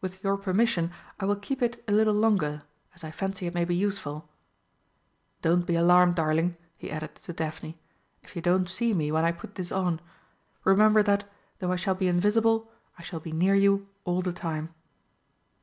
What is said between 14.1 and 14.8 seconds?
the time."